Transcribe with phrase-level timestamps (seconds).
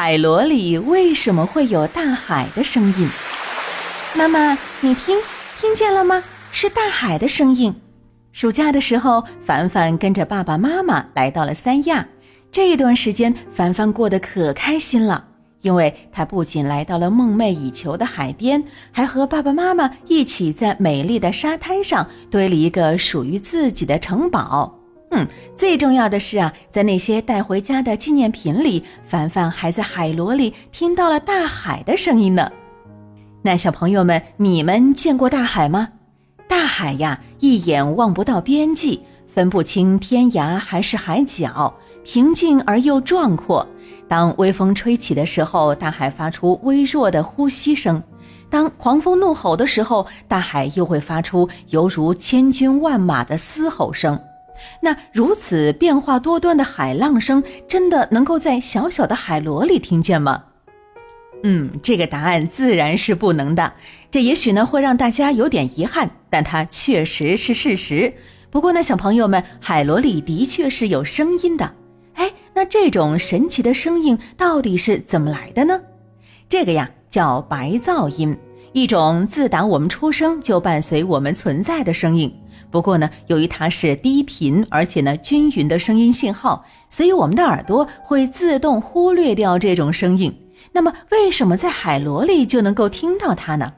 [0.00, 3.08] 海螺里为什么会有大海的声音？
[4.14, 5.18] 妈妈，你听，
[5.60, 6.22] 听见了吗？
[6.52, 7.74] 是大海的声音。
[8.30, 12.06] 暑假的时候，凡凡跟着爸爸妈妈来到了三亚。
[12.52, 15.24] 这一段时间，凡凡过得可开心了，
[15.62, 18.62] 因为他不仅来到了梦寐以求的海边，
[18.92, 24.77] 还和爸爸妈妈一起在美丽的沙滩上堆了一个属于自己的城堡。
[25.10, 32.50] 嗯，最重要的是啊，在那些带回家的纪念品里，凡凡还在海螺里听到了大海的声音呢。
[33.42, 35.88] 那小朋友们，你们见过大海吗？
[36.46, 41.72] 大海呀，一眼望不到边际，分不清天涯还是海角，
[42.04, 43.66] 平静而又壮阔。
[44.06, 47.98] 当微风吹起的时候，大海发出微弱的呼吸声；
[48.50, 54.18] 当狂风怒吼的时候，大海又会发出犹如千军万马的嘶吼声。
[54.80, 60.44] 那如此变化多端的海浪声，真的能够在小小的海螺里听见吗？
[61.44, 63.74] 嗯，这个答案自然是不能的。
[64.10, 68.12] 这也许呢会让大家有点遗憾，但它确实是事实。
[68.50, 71.74] 不过呢，小朋友们，海螺里的确是有声音的。
[72.14, 75.80] 哎，那这种神奇的声音到底是怎么来的呢？
[76.48, 78.36] 这个呀叫白噪音，
[78.72, 82.32] 一种自打我们出生就伴随我们存在的声音。
[82.70, 90.34] 不过呢，由于它是低频而且呢均匀的声音信号，所以我们的耳朵会自动忽略掉这种声音。
[90.72, 93.72] 那么，为什么在海螺里就能够听到它呢？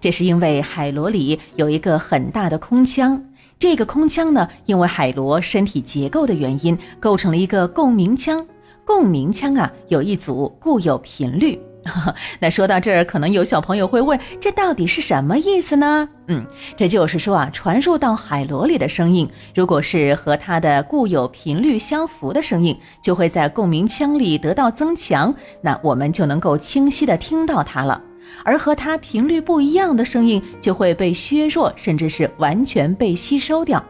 [0.00, 3.20] 这是因为海螺里有一个很大的空腔，
[3.58, 8.46] 这个空腔呢，因为海螺身体结构的原因，构成了一个共鸣腔。
[8.84, 11.58] 共鸣腔啊，有一组固有频率。
[12.40, 16.08] 那说到这儿，可能有小朋友会问，这到底是什么意思呢？
[16.28, 16.44] 嗯，
[16.76, 27.98] 这就是说啊，传入到海螺里的声音，如果是和它的固有频率相符的声音，就会在共鸣腔里得到增强，那我们就能够清晰的听到它了；
[28.44, 33.82] 而和它频率不一样的声音，就会被削弱，甚至是完全被吸收掉。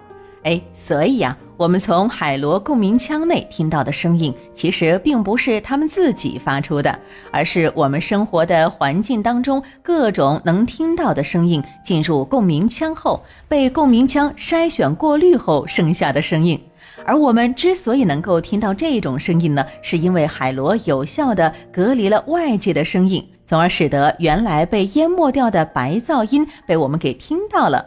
[0.45, 1.37] 哎，所以呀。
[1.60, 6.98] 我们从海螺共鸣腔内听到的声音，其实并不是它们自己发出的，
[7.31, 16.59] 而是我们生活的环境当中各种能听到的声音进入共鸣腔后，被共鸣腔筛选过滤后剩下的声音。
[17.04, 27.84] 而我们之所以能够听到这种声音呢，是因为海螺有效地隔离了外界的声音，从而使得原来被淹没掉的白噪音被我们给听到了。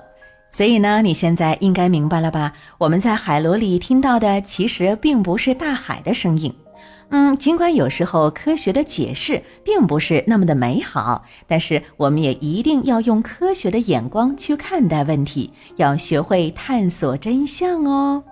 [0.53, 2.53] 所以呢，你现在应该明白了吧？
[2.77, 6.53] 我们在海螺里听到的其实并不是大海的声音。
[7.09, 18.23] 嗯，尽管有时候科学的解释并不是那么的美好，但是我们也一定要用科学的眼光去看待问题，要学会探索真相哦。